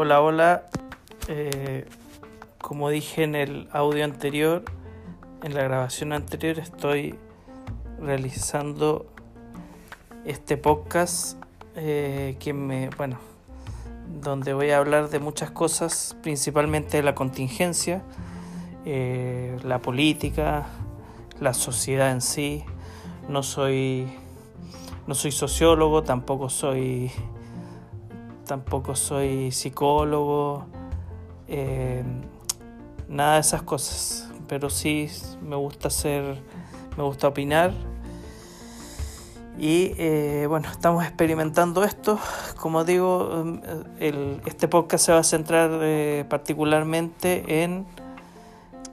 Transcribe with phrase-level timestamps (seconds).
[0.00, 0.62] Hola, hola.
[1.26, 1.84] Eh,
[2.58, 4.62] como dije en el audio anterior,
[5.42, 7.16] en la grabación anterior, estoy
[7.98, 9.12] realizando
[10.24, 11.36] este podcast
[11.74, 13.18] eh, que me, bueno,
[14.22, 18.04] donde voy a hablar de muchas cosas, principalmente de la contingencia,
[18.84, 20.66] eh, la política,
[21.40, 22.64] la sociedad en sí.
[23.28, 24.06] No soy,
[25.08, 27.10] no soy sociólogo, tampoco soy,
[28.48, 30.66] tampoco soy psicólogo,
[31.46, 32.02] eh,
[33.08, 34.32] nada de esas cosas.
[34.48, 35.08] Pero sí
[35.40, 36.42] me gusta hacer,
[36.96, 37.72] me gusta opinar.
[39.58, 42.18] Y eh, bueno, estamos experimentando esto.
[42.58, 43.44] Como digo,
[44.00, 47.86] el, este podcast se va a centrar eh, particularmente en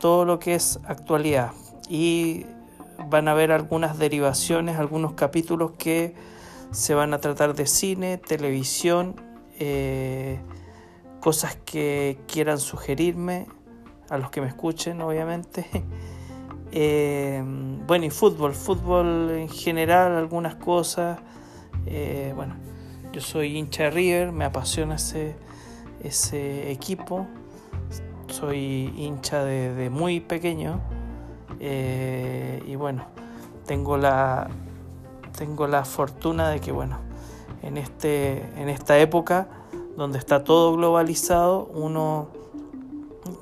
[0.00, 1.52] todo lo que es actualidad.
[1.88, 2.46] Y
[3.08, 6.14] van a haber algunas derivaciones, algunos capítulos que
[6.72, 10.38] se van a tratar de cine, televisión, eh,
[11.20, 13.46] cosas que quieran sugerirme
[14.10, 15.66] a los que me escuchen, obviamente.
[16.76, 17.40] Eh,
[17.86, 21.20] bueno, y fútbol, fútbol en general, algunas cosas.
[21.86, 22.56] Eh, bueno,
[23.12, 25.36] yo soy hincha de River, me apasiona ese,
[26.02, 27.28] ese equipo.
[28.26, 30.80] Soy hincha de, muy pequeño.
[31.60, 33.06] Y bueno,
[33.66, 34.48] tengo la,
[35.38, 36.98] tengo la fortuna de que, bueno,
[37.64, 39.48] en, este, en esta época
[39.96, 42.28] donde está todo globalizado, uno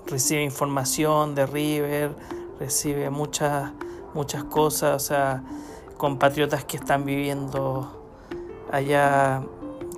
[0.07, 2.15] recibe información de River,
[2.61, 3.73] recibe muchas,
[4.15, 5.43] muchas cosas, o sea,
[5.97, 8.05] compatriotas que están viviendo
[8.71, 9.43] allá,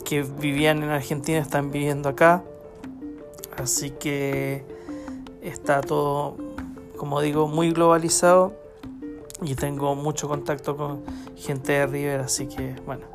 [0.04, 2.42] que vivían en Argentina, están viviendo acá.
[3.56, 4.64] Así que
[5.42, 6.36] está todo,
[6.96, 8.63] como digo, muy globalizado
[9.44, 11.04] y tengo mucho contacto con
[11.36, 13.06] gente de River, así que bueno,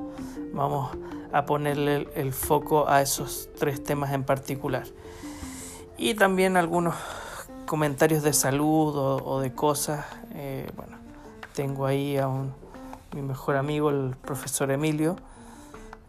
[0.53, 0.95] vamos
[1.33, 4.85] a ponerle el, foco a esos tres temas en particular.
[5.97, 6.95] Y también algunos
[7.65, 10.05] comentarios de salud o, de cosas.
[10.35, 10.97] Eh, bueno,
[11.53, 12.53] tengo ahí a un,
[13.13, 15.15] mi mejor amigo, el profesor Emilio,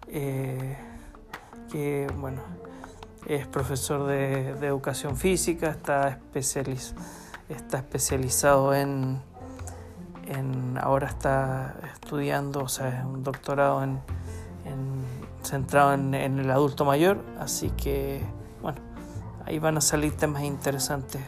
[0.09, 0.76] eh,
[1.72, 2.42] que bueno,
[3.26, 6.19] es profesor de, educación física, está
[7.48, 9.22] especializado en,
[10.80, 14.00] ahora está estudiando, o sea, es un doctorado en,
[14.64, 15.04] en
[15.42, 18.22] centrado en, en el adulto mayor, así que
[18.62, 18.78] bueno,
[19.46, 21.22] ahí van a salir temas interesantes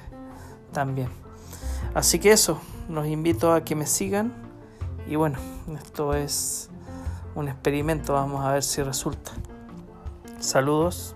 [0.73, 1.09] también.
[1.95, 2.59] Así que eso,
[2.89, 4.33] los invito a que me sigan
[5.07, 5.39] y bueno,
[5.77, 6.71] esto es
[7.35, 9.33] un experimento, vamos a ver si resulta.
[10.39, 11.15] Saludos.